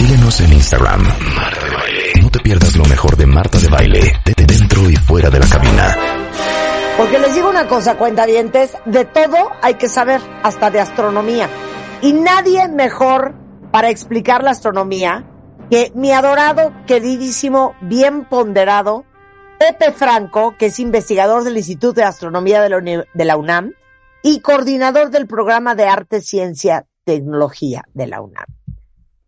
[0.00, 1.02] Síguenos en Instagram.
[2.22, 5.46] No te pierdas lo mejor de Marta de Baile, de dentro y fuera de la
[5.46, 5.94] cabina.
[6.96, 11.50] Porque les digo una cosa, cuentavientes, de todo hay que saber, hasta de astronomía.
[12.00, 13.34] Y nadie mejor
[13.70, 15.26] para explicar la astronomía
[15.70, 19.04] que mi adorado, queridísimo, bien ponderado,
[19.58, 23.74] Pepe Franco, que es investigador del Instituto de Astronomía de la UNAM
[24.22, 28.46] y coordinador del programa de Arte, Ciencia, Tecnología de la UNAM.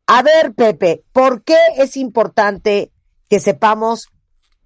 [0.07, 2.91] A ver, Pepe, ¿por qué es importante
[3.29, 4.09] que sepamos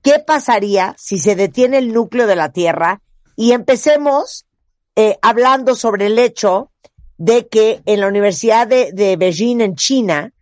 [0.03, 3.03] qué pasaría si se detiene el núcleo de la Tierra?
[3.37, 4.47] Y empecemos
[4.97, 6.71] eh, hablando sobre el hecho
[7.19, 10.33] de que en la Universidad de, de Beijing, en China,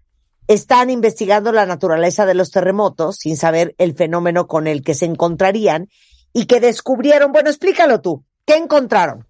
[0.46, 5.06] están investigando la naturaleza de los terremotos sin saber el fenómeno con el que se
[5.06, 5.88] encontrarían
[6.33, 9.27] y que descubrieron, bueno, explícalo tú, ¿qué encontraron?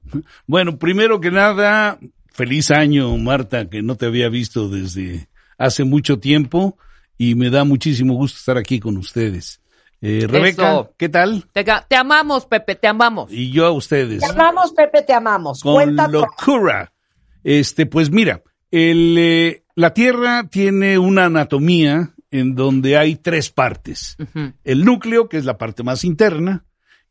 [0.46, 1.98] Bueno, primero que nada,
[2.32, 5.28] feliz año, Marta, que no te había visto desde
[5.58, 6.76] hace mucho tiempo
[7.16, 9.60] y me da muchísimo gusto estar aquí con ustedes.
[10.00, 11.46] Eh, Rebeca, ¿qué tal?
[11.52, 13.32] Te, amamos, Pepe, te amamos.
[13.32, 14.20] Y yo a ustedes.
[14.20, 15.62] Te amamos, Pepe, te amamos.
[15.62, 16.92] Con locura.
[17.42, 24.16] Este, pues mira, el, eh, la Tierra tiene una anatomía en donde hay tres partes.
[24.64, 26.64] El núcleo, que es la parte más interna,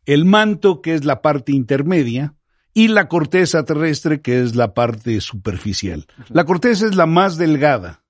[0.05, 2.35] el manto, que es la parte intermedia,
[2.73, 6.05] y la corteza terrestre, que es la parte superficial.
[6.29, 8.02] La corteza es la más delgada,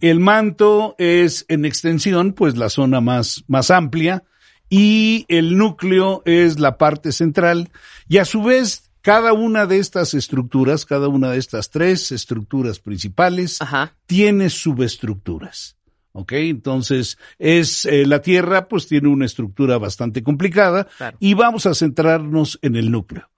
[0.00, 4.24] el manto es en extensión, pues la zona más, más amplia
[4.68, 7.70] y el núcleo es la parte central
[8.08, 12.78] y a su vez cada una de estas estructuras, cada una de estas tres estructuras
[12.78, 13.58] principales
[14.06, 15.76] tiene subestructuras.
[16.12, 16.32] ¿ok?
[16.32, 20.88] Entonces, es eh, la Tierra, pues tiene una estructura bastante complicada
[21.18, 23.28] y vamos a centrarnos en el núcleo.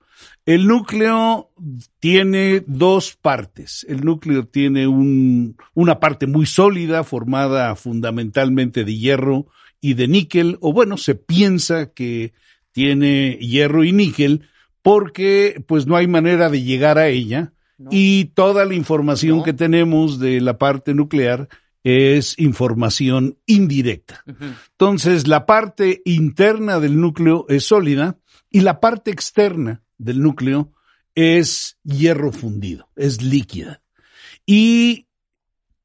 [0.45, 1.51] El núcleo
[2.01, 3.87] tiene dos partes.
[3.89, 9.47] El núcleo tiene un, una parte muy sólida formada fundamentalmente de hierro
[9.81, 12.33] y de níquel, o bueno, se piensa que
[12.73, 14.49] tiene hierro y níquel
[14.83, 17.53] porque pues no hay manera de llegar a ella
[17.91, 21.49] y toda la información que tenemos de la parte nuclear
[21.85, 24.25] es información indirecta.
[24.73, 28.19] Entonces, la parte interna del núcleo es sólida
[28.51, 30.73] y la parte externa del núcleo
[31.15, 33.83] es hierro fundido, es líquida.
[34.47, 35.09] Y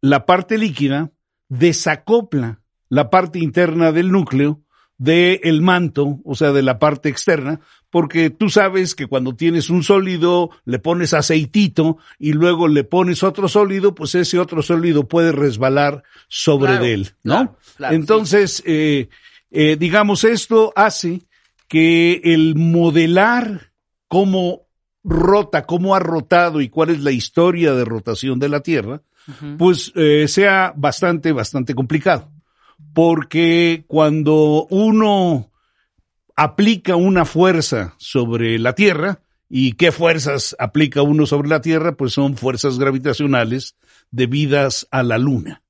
[0.02, 1.12] la parte líquida
[1.50, 4.62] desacopla la parte interna del núcleo
[4.98, 7.60] del manto, o sea, de la parte externa,
[7.92, 13.22] porque tú sabes que cuando tienes un sólido, le pones aceitito y luego le pones
[13.22, 17.58] otro sólido, pues ese otro sólido puede resbalar sobre él, ¿no?
[17.92, 19.10] Entonces, eh,
[19.52, 21.28] eh, digamos, esto hace
[21.68, 23.67] que el modelar
[24.08, 24.68] cómo
[25.04, 29.02] rota, cómo ha rotado y cuál es la historia de rotación de la Tierra,
[29.58, 32.32] pues eh, sea bastante, bastante complicado.
[32.94, 35.52] Porque cuando uno
[36.36, 39.20] aplica una fuerza sobre la Tierra,
[39.50, 41.96] ¿y qué fuerzas aplica uno sobre la Tierra?
[41.96, 43.76] Pues son fuerzas gravitacionales
[44.12, 45.64] debidas a la Luna.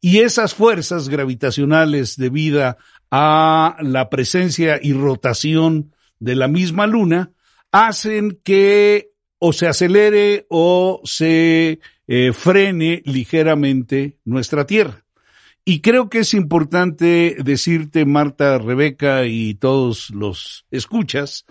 [0.00, 2.76] Y esas fuerzas gravitacionales debidas
[3.10, 7.32] a la presencia y rotación de la misma Luna,
[7.72, 15.04] hacen que o se acelere o se eh, frene ligeramente nuestra Tierra.
[15.64, 21.44] Y creo que es importante decirte, Marta, Rebeca y todos los escuchas,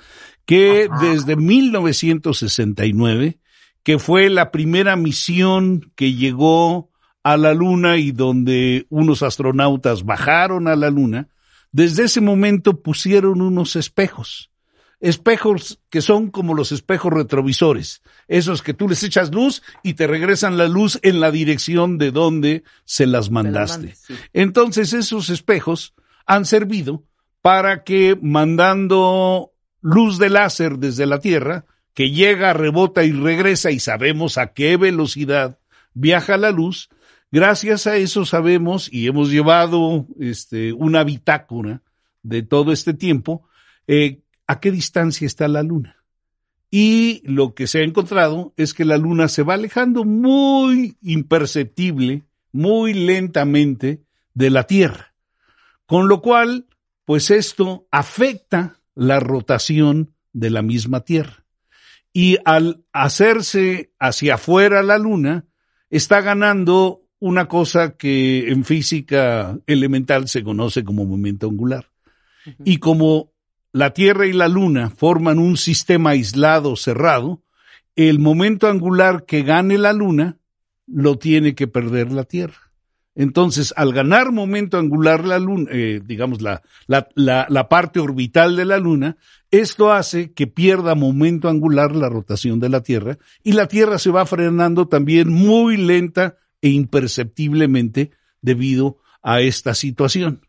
[0.45, 3.38] que desde 1969,
[3.84, 6.89] que fue la primera misión que llegó
[7.22, 11.28] a la Luna y donde unos astronautas bajaron a la Luna,
[11.72, 14.49] desde ese momento pusieron unos espejos
[15.00, 20.08] espejos que son como los espejos retrovisores, esos que tú les echas luz y te
[20.08, 23.96] regresan la luz en la dirección de donde se las mandaste.
[24.34, 25.94] Entonces esos espejos
[26.25, 27.03] han servido
[27.41, 33.79] para que mandando luz de láser desde la Tierra, que llega, rebota y regresa y
[33.79, 35.59] sabemos a qué velocidad
[35.94, 36.90] viaja la luz,
[37.31, 41.82] gracias a eso sabemos y hemos llevado este, una bitácora
[42.22, 43.47] de todo este tiempo,
[43.88, 45.97] eh, a qué distancia está la luna.
[46.70, 52.23] Y lo que se ha encontrado es que la luna se va alejando muy imperceptible,
[52.52, 54.02] muy lentamente
[54.34, 55.14] de la Tierra.
[55.85, 56.67] Con lo cual,
[57.05, 61.46] pues esto afecta la rotación de la misma Tierra.
[62.11, 65.46] Y al hacerse hacia afuera la luna,
[65.90, 71.90] está ganando una cosa que en física elemental se conoce como momento angular.
[72.64, 73.32] Y como
[73.72, 77.43] la Tierra y la Luna forman un sistema aislado, cerrado,
[77.96, 80.37] el momento angular que gane la Luna
[80.85, 82.67] lo tiene que perder la Tierra.
[83.17, 86.61] Entonces, al ganar momento angular la luna, eh, digamos la,
[87.67, 89.17] parte orbital de la luna,
[89.49, 94.11] esto hace que pierda momento angular la rotación de la Tierra y la Tierra se
[94.11, 98.11] va frenando también muy lenta e imperceptiblemente
[98.43, 100.47] debido a esta situación.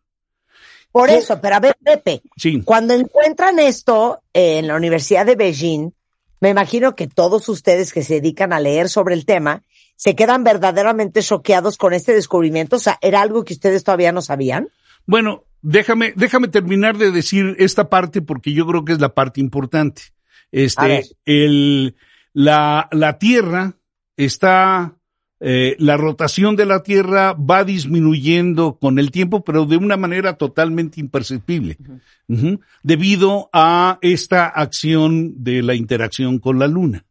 [0.99, 2.23] Por eso, pero a ver, Pepe,
[2.65, 5.93] cuando encuentran esto en la Universidad de Beijing,
[6.41, 9.62] me imagino que todos ustedes que se dedican a leer sobre el tema
[9.95, 12.75] se quedan verdaderamente choqueados con este descubrimiento.
[12.75, 14.71] O sea, ¿era algo que ustedes todavía no sabían?
[15.06, 19.41] Bueno, déjame, déjame terminar de decir esta parte porque yo creo que es la parte
[19.41, 20.03] importante.
[20.51, 21.94] Este, el,
[22.33, 23.77] la, la Tierra
[24.17, 24.98] está
[25.40, 30.37] eh, la rotación de la Tierra va disminuyendo con el tiempo, pero de una manera
[30.37, 31.79] totalmente imperceptible,
[32.82, 37.05] debido a esta acción de la interacción con la Luna.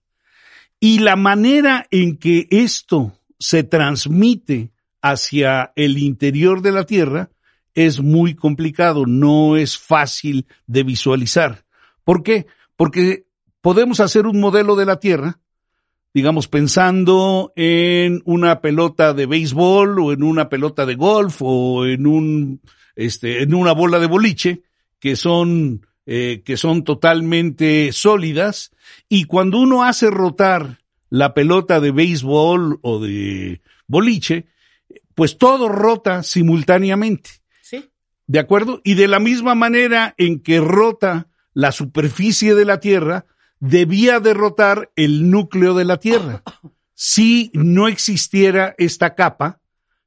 [0.79, 4.71] Y la manera en que esto se transmite
[5.01, 7.29] hacia el interior de la Tierra
[7.73, 11.63] es muy complicado, no es fácil de visualizar.
[12.03, 12.47] ¿Por qué?
[12.75, 13.27] Porque
[13.61, 15.39] podemos hacer un modelo de la Tierra,
[16.13, 22.07] digamos, pensando en una pelota de béisbol o en una pelota de golf o en
[22.07, 22.61] un,
[22.95, 24.63] este, en una bola de boliche,
[24.99, 28.71] que son, eh, que son totalmente sólidas.
[29.07, 34.47] Y cuando uno hace rotar la pelota de béisbol o de boliche,
[35.15, 37.29] pues todo rota simultáneamente.
[37.61, 37.89] Sí.
[38.25, 38.81] ¿De acuerdo?
[38.83, 43.25] Y de la misma manera en que rota la superficie de la Tierra,
[43.59, 46.43] debía derrotar el núcleo de la Tierra.
[46.93, 49.61] Si no existiera esta capa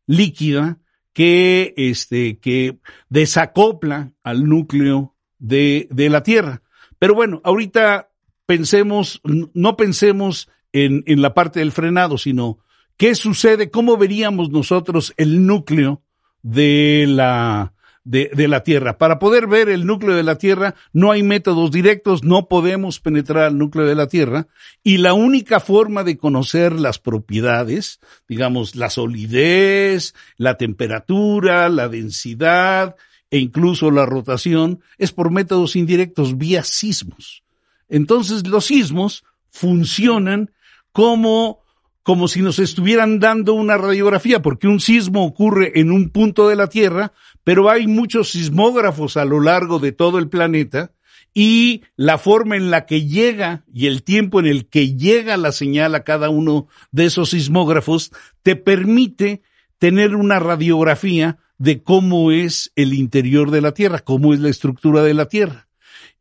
[0.06, 0.79] líquida
[1.12, 6.62] que, este, que desacopla al núcleo de, de la Tierra.
[6.99, 8.11] Pero bueno, ahorita
[8.47, 12.58] pensemos, no pensemos en, en la parte del frenado, sino
[12.97, 16.02] qué sucede, cómo veríamos nosotros el núcleo
[16.43, 17.73] de la,
[18.05, 18.99] de, la Tierra.
[18.99, 23.44] Para poder ver el núcleo de la Tierra no hay métodos directos, no podemos penetrar
[23.44, 24.49] al núcleo de la Tierra
[24.82, 32.97] y la única forma de conocer las propiedades, digamos, la solidez, la temperatura, la densidad
[33.31, 37.44] e incluso la rotación, es por métodos indirectos vía sismos.
[37.88, 40.50] Entonces los sismos funcionan
[40.93, 41.61] como
[42.02, 46.56] como si nos estuvieran dando una radiografía, porque un sismo ocurre en un punto de
[46.56, 47.12] la Tierra,
[47.44, 50.92] pero hay muchos sismógrafos a lo largo de todo el planeta
[51.32, 55.52] y la forma en la que llega y el tiempo en el que llega la
[55.52, 58.10] señal a cada uno de esos sismógrafos
[58.42, 59.42] te permite
[59.78, 65.02] tener una radiografía de cómo es el interior de la Tierra, cómo es la estructura
[65.02, 65.69] de la Tierra.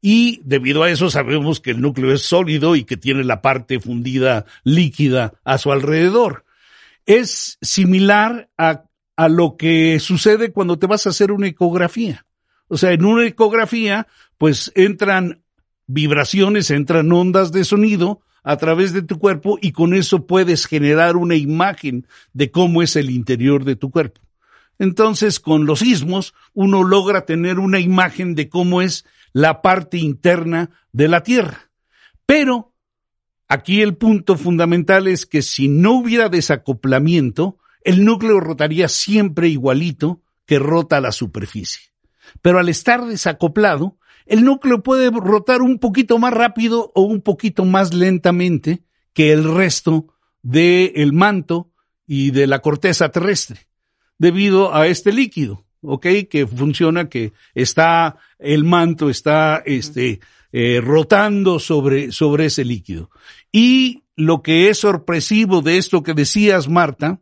[0.01, 3.79] Y debido a eso sabemos que el núcleo es sólido y que tiene la parte
[3.79, 6.45] fundida líquida a su alrededor.
[7.05, 8.85] Es similar a
[9.19, 12.25] a lo que sucede cuando te vas a hacer una ecografía.
[12.69, 14.07] O sea, en una ecografía,
[14.37, 15.43] pues entran
[15.87, 21.17] vibraciones, entran ondas de sonido a través de tu cuerpo y con eso puedes generar
[21.17, 24.21] una imagen de cómo es el interior de tu cuerpo.
[24.77, 30.69] Entonces, con los sismos, uno logra tener una imagen de cómo es la parte interna
[30.93, 31.71] de la Tierra.
[32.25, 32.73] Pero
[33.49, 40.21] aquí el punto fundamental es que si no hubiera desacoplamiento, el núcleo rotaría siempre igualito
[40.45, 41.83] que rota la superficie.
[42.41, 47.65] Pero al estar desacoplado, el núcleo puede rotar un poquito más rápido o un poquito
[47.65, 48.83] más lentamente
[49.13, 50.07] que el resto
[50.41, 51.71] del manto
[52.05, 53.67] y de la corteza terrestre,
[54.17, 56.05] debido a este líquido, ¿ok?
[56.29, 60.19] Que funciona, que está, el manto está, este,
[60.51, 63.11] eh, rotando sobre, sobre ese líquido.
[63.51, 67.21] Y lo que es sorpresivo de esto que decías, Marta,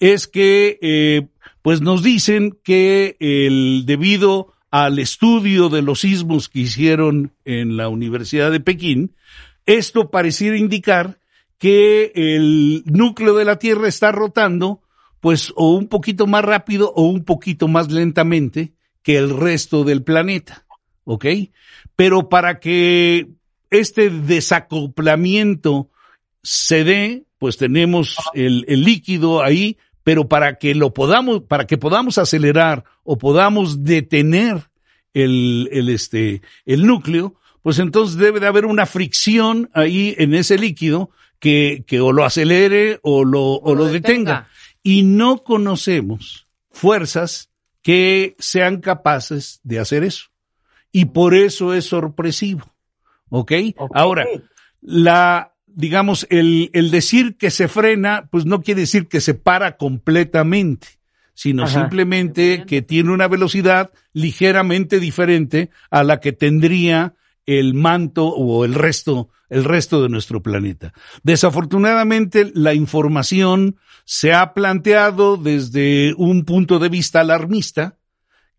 [0.00, 1.28] es que eh,
[1.62, 7.88] pues nos dicen que el debido al estudio de los sismos que hicieron en la
[7.88, 9.14] Universidad de Pekín,
[9.66, 11.18] esto pareciera indicar
[11.58, 14.82] que el núcleo de la Tierra está rotando
[15.20, 20.02] pues o un poquito más rápido o un poquito más lentamente que el resto del
[20.02, 20.66] planeta,
[21.04, 21.24] ¿ok?
[21.96, 23.28] Pero para que
[23.70, 25.90] este desacoplamiento
[26.42, 31.76] se dé, pues tenemos el, el líquido ahí, pero para que lo podamos, para que
[31.76, 34.70] podamos acelerar o podamos detener
[35.12, 40.56] el, el, este, el núcleo, pues entonces debe de haber una fricción ahí en ese
[40.56, 44.48] líquido que, que o lo acelere o lo, o, lo, detenga.
[44.82, 47.50] Y no conocemos fuerzas
[47.82, 50.28] que sean capaces de hacer eso.
[50.92, 52.64] Y por eso es sorpresivo.
[53.28, 53.52] ¿Ok?
[53.52, 53.74] okay.
[53.92, 54.24] Ahora,
[54.80, 59.76] la, digamos, el, el decir que se frena, pues no quiere decir que se para
[59.76, 60.88] completamente,
[61.34, 61.80] sino Ajá.
[61.80, 67.14] simplemente que tiene una velocidad ligeramente diferente a la que tendría
[67.46, 70.92] el manto o el resto, el resto de nuestro planeta.
[71.22, 77.98] Desafortunadamente, la información se ha planteado desde un punto de vista alarmista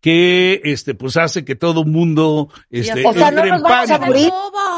[0.00, 3.62] que este pues hace que todo el mundo este, O sea, no entre en nos
[3.62, 4.32] vamos a morir.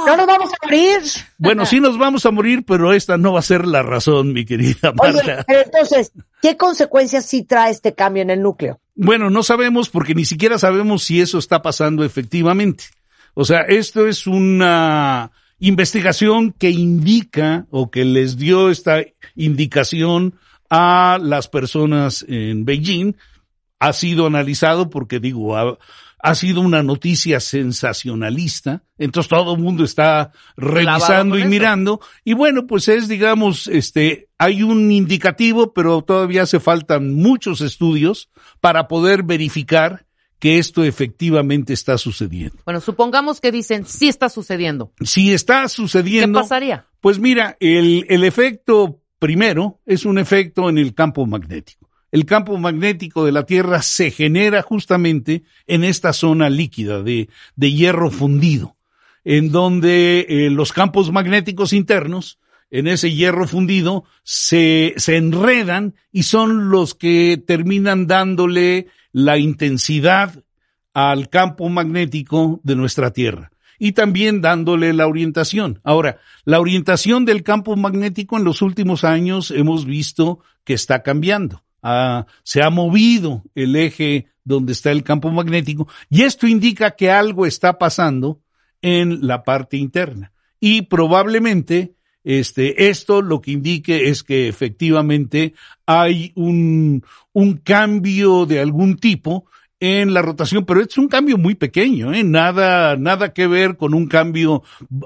[0.06, 1.02] No nos vamos a morir.
[1.38, 4.44] Bueno, sí nos vamos a morir, pero esta no va a ser la razón, mi
[4.44, 5.44] querida Oye, Marta.
[5.46, 8.80] pero entonces, ¿qué consecuencias sí trae este cambio en el núcleo?
[8.94, 12.84] Bueno, no sabemos porque ni siquiera sabemos si eso está pasando efectivamente.
[13.34, 19.02] O sea, esto es una investigación que indica o que les dio esta
[19.37, 20.34] indicación
[20.70, 23.16] a las personas en Beijing.
[23.80, 25.78] Ha sido analizado porque digo, ha,
[26.20, 28.82] ha sido una noticia sensacionalista.
[28.99, 31.50] Entonces todo el mundo está revisando y eso.
[31.50, 32.00] mirando.
[32.25, 38.30] Y bueno, pues es, digamos, este, hay un indicativo, pero todavía hace faltan muchos estudios
[38.61, 40.06] para poder verificar
[40.38, 42.58] que esto efectivamente está sucediendo.
[42.64, 44.92] Bueno, supongamos que dicen, sí está sucediendo.
[45.00, 46.87] Si está ¿Qué sucediendo, pasaría?
[47.00, 51.88] pues mira, el, el efecto primero es un efecto en el campo magnético.
[52.10, 58.10] El campo magnético de la Tierra se genera justamente en esta zona líquida de, hierro
[58.10, 58.76] fundido,
[59.24, 62.38] en donde eh, los campos magnéticos internos,
[62.70, 70.44] en ese hierro fundido, se enredan y son los que terminan dándole la intensidad
[70.94, 75.80] al campo magnético de nuestra Tierra y también dándole la orientación.
[75.84, 81.62] Ahora, la orientación del campo magnético en los últimos años hemos visto que está cambiando.
[81.82, 87.11] Ah, se ha movido el eje donde está el campo magnético y esto indica que
[87.11, 88.40] algo está pasando
[88.82, 90.32] en la parte interna.
[90.61, 91.94] Y probablemente
[92.25, 95.54] este, esto lo que indique es que efectivamente
[95.87, 99.47] hay un, un cambio de algún tipo
[99.80, 102.25] en la rotación, pero es un cambio muy pequeño, ¿eh?
[102.25, 104.62] nada, nada que ver con un cambio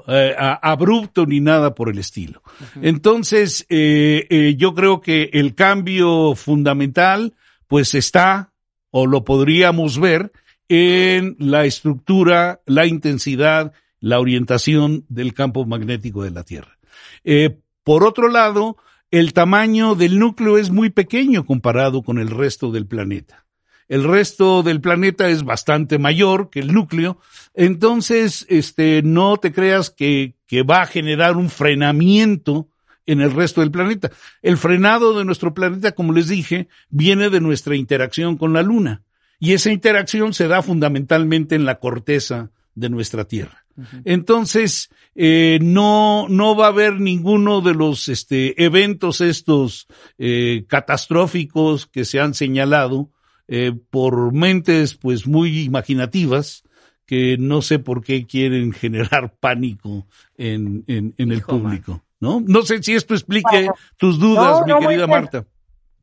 [0.07, 2.41] eh, abrupto ni nada por el estilo.
[2.81, 7.33] Entonces, eh, eh, yo creo que el cambio fundamental,
[7.67, 8.51] pues está,
[8.89, 10.31] o lo podríamos ver,
[10.69, 16.77] en la estructura, la intensidad, la orientación del campo magnético de la Tierra.
[17.23, 18.77] Eh, por otro lado,
[19.11, 23.42] el tamaño del núcleo es muy pequeño comparado con el resto del planeta.
[23.89, 27.19] El resto del planeta es bastante mayor que el núcleo,
[27.53, 32.69] entonces, este, no te creas que, que va a generar un frenamiento
[33.05, 34.11] en el resto del planeta.
[34.41, 39.03] El frenado de nuestro planeta, como les dije, viene de nuestra interacción con la Luna.
[39.39, 43.65] Y esa interacción se da fundamentalmente en la corteza de nuestra Tierra.
[44.05, 49.87] Entonces, eh, no, no va a haber ninguno de los este, eventos estos
[50.17, 53.09] eh, catastróficos que se han señalado
[53.47, 56.63] eh, por mentes pues muy imaginativas
[57.05, 60.07] que no sé por qué quieren generar pánico
[60.37, 62.03] en, en, en el Hijo, público.
[62.19, 62.41] ¿No?
[62.45, 65.07] No sé si esto explique Bueno, tus dudas, no, mi no, querida.
[65.07, 65.45] Marta.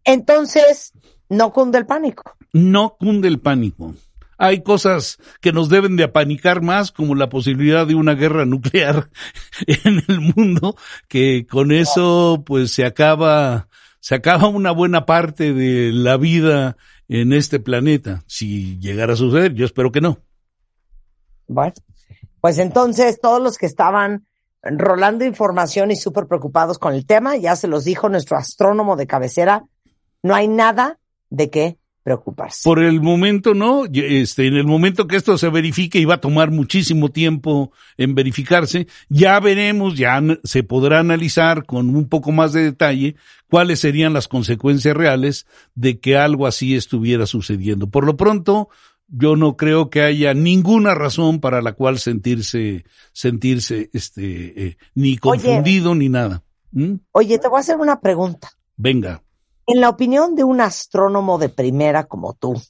[0.04, 0.92] Entonces,
[1.30, 2.36] no cunde el pánico.
[2.52, 3.94] no cunde el pánico.
[4.36, 9.10] Hay cosas que nos deben de apanicar más, como la posibilidad de una guerra nuclear
[9.66, 10.76] en el mundo,
[11.08, 13.68] que con eso pues se acaba,
[14.00, 16.76] se acaba una buena parte de la vida
[17.08, 18.22] en este planeta.
[18.26, 20.18] Si llegara a suceder, yo espero que no.
[21.46, 21.74] Bueno,
[22.40, 24.26] pues entonces todos los que estaban
[24.62, 29.06] rolando información y súper preocupados con el tema, ya se los dijo nuestro astrónomo de
[29.06, 29.64] cabecera,
[30.22, 30.98] no hay nada
[31.30, 32.62] de qué preocuparse.
[32.64, 36.20] Por el momento no, este, en el momento que esto se verifique y va a
[36.20, 42.52] tomar muchísimo tiempo en verificarse, ya veremos, ya se podrá analizar con un poco más
[42.52, 43.16] de detalle
[43.48, 47.88] cuáles serían las consecuencias reales de que algo así estuviera sucediendo.
[47.88, 48.68] Por lo pronto,
[49.08, 55.16] yo no creo que haya ninguna razón para la cual sentirse, sentirse, este, eh, ni
[55.18, 56.42] confundido ni nada.
[56.72, 56.94] ¿Mm?
[57.12, 58.50] Oye, te voy a hacer una pregunta.
[58.76, 59.22] Venga.
[59.72, 62.60] En la opinión de un astrónomo de primera como tú,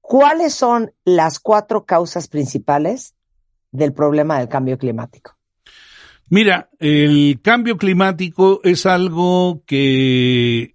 [0.00, 3.14] ¿cuáles son las cuatro causas principales
[3.70, 5.36] del problema del cambio climático?
[6.30, 10.72] Mira, el cambio climático es algo que,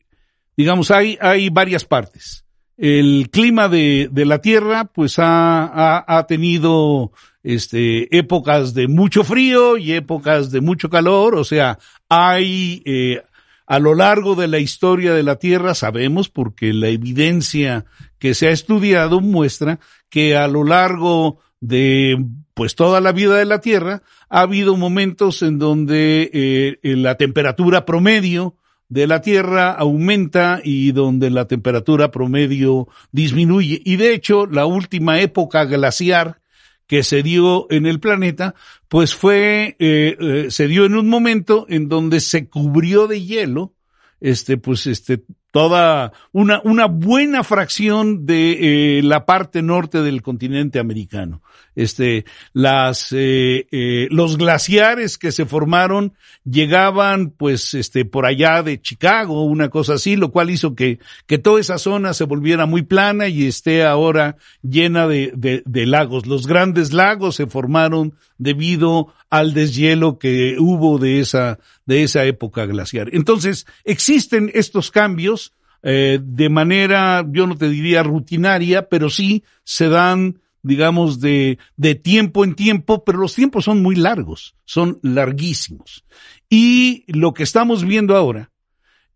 [0.56, 2.46] digamos, hay, hay varias partes.
[2.78, 9.24] El clima de, de la Tierra, pues ha, ha, ha tenido este, épocas de mucho
[9.24, 13.24] frío y épocas de mucho calor, o sea, hay eh,
[13.72, 17.86] a lo largo de la historia de la Tierra, sabemos, porque la evidencia
[18.20, 22.22] que se ha estudiado muestra que a lo largo de
[22.54, 27.86] pues toda la vida de la Tierra ha habido momentos en donde eh, la temperatura
[27.86, 28.58] promedio
[28.90, 33.82] de la Tierra aumenta y donde la temperatura promedio disminuye.
[33.86, 36.42] Y de hecho, la última época glaciar
[36.88, 38.54] que se dio en el planeta,
[38.92, 43.74] pues fue, eh, eh, se dio en un momento en donde se cubrió de hielo,
[44.20, 50.80] este, pues, este, toda una, una buena fracción de eh, la parte norte del continente
[50.80, 51.42] americano
[51.76, 58.82] este, las, eh, eh, los glaciares que se formaron llegaban pues este, por allá de
[58.82, 62.82] Chicago, una cosa así, lo cual hizo que, que toda esa zona se volviera muy
[62.82, 66.26] plana y esté ahora llena de, de, de lagos.
[66.26, 71.58] Los grandes lagos se formaron debido al deshielo que hubo de esa,
[71.88, 73.10] de esa época glaciar.
[73.14, 79.90] Entonces, existen estos cambios, eh, de manera, yo no te diría rutinaria, pero sí se
[79.90, 86.06] dan digamos, de, de tiempo en tiempo, pero los tiempos son muy largos, son larguísimos.
[86.50, 88.52] Y lo que estamos viendo ahora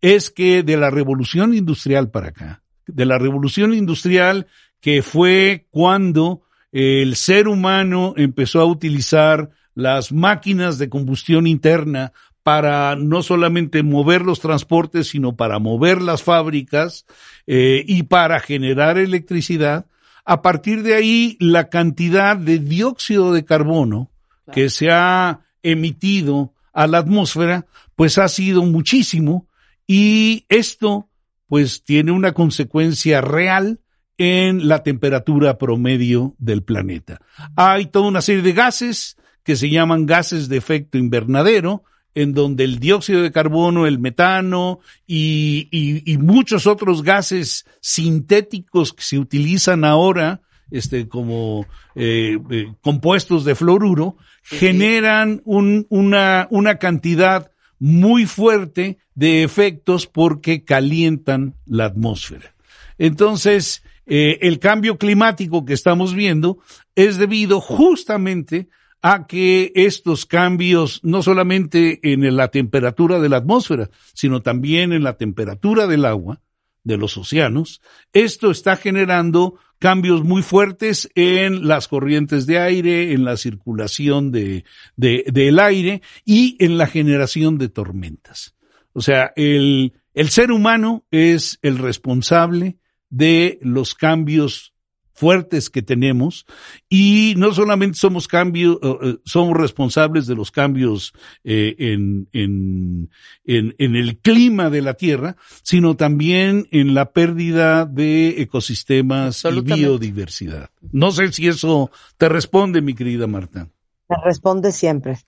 [0.00, 4.48] es que de la revolución industrial para acá, de la revolución industrial
[4.80, 6.42] que fue cuando
[6.72, 14.22] el ser humano empezó a utilizar las máquinas de combustión interna para no solamente mover
[14.22, 17.04] los transportes, sino para mover las fábricas
[17.46, 19.86] eh, y para generar electricidad,
[20.24, 24.10] a partir de ahí, la cantidad de dióxido de carbono
[24.52, 27.66] que se ha emitido a la atmósfera,
[27.96, 29.46] pues ha sido muchísimo
[29.86, 31.08] y esto
[31.48, 33.80] pues tiene una consecuencia real
[34.18, 37.20] en la temperatura promedio del planeta.
[37.56, 41.84] Hay toda una serie de gases que se llaman gases de efecto invernadero,
[42.16, 49.04] en donde el dióxido de carbono, el metano y, y, muchos otros gases sintéticos que
[49.04, 50.40] se utilizan ahora
[50.72, 59.44] este, como eh, eh, compuestos de fluoruro, generan un, una, una cantidad muy fuerte de
[59.44, 62.52] efectos porque calientan la atmósfera.
[62.98, 66.58] Entonces, eh, el cambio climático que estamos viendo
[66.96, 68.68] es debido justamente
[69.08, 75.04] a que estos cambios, no solamente en la temperatura de la atmósfera, sino también en
[75.04, 76.40] la temperatura del agua,
[76.82, 77.80] de los océanos,
[78.12, 84.64] esto está generando cambios muy fuertes en las corrientes de aire, en la circulación de,
[84.96, 88.56] de, del aire y en la generación de tormentas.
[88.92, 94.74] O sea, el, el ser humano es el responsable de los cambios
[95.16, 96.46] fuertes que tenemos
[96.88, 103.10] y no solamente somos cambios, eh, somos responsables de los cambios eh, en, en,
[103.44, 109.60] en, en, el clima de la Tierra, sino también en la pérdida de ecosistemas y
[109.62, 110.70] biodiversidad.
[110.92, 113.68] No sé si eso te responde, mi querida Marta.
[114.08, 115.18] Me responde siempre.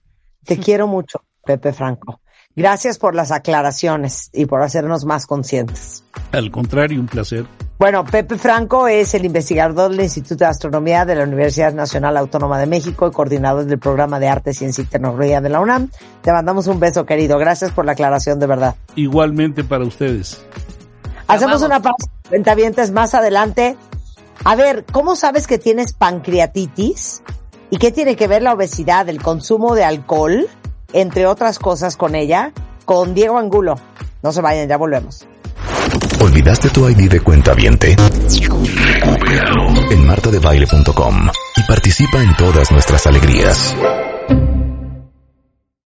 [0.44, 2.20] Te quiero mucho, Pepe Franco.
[2.54, 6.04] Gracias por las aclaraciones y por hacernos más conscientes.
[6.32, 7.46] Al contrario, un placer.
[7.78, 12.58] Bueno, Pepe Franco es el investigador del Instituto de Astronomía de la Universidad Nacional Autónoma
[12.58, 15.88] de México y coordinador del programa de Arte, Ciencia y Tecnología de la UNAM.
[16.20, 17.38] Te mandamos un beso, querido.
[17.38, 18.74] Gracias por la aclaración, de verdad.
[18.96, 20.44] Igualmente para ustedes.
[21.28, 23.76] Hacemos una pausa, ventavientes, más adelante.
[24.42, 27.22] A ver, ¿cómo sabes que tienes pancreatitis?
[27.70, 30.48] ¿Y qué tiene que ver la obesidad, el consumo de alcohol,
[30.92, 32.50] entre otras cosas, con ella?
[32.84, 33.76] Con Diego Angulo.
[34.24, 35.28] No se vayan, ya volvemos.
[36.20, 37.94] ¿Olvidaste tu ID de cuenta viente?
[39.90, 43.76] En martadebaile.com y participa en todas nuestras alegrías.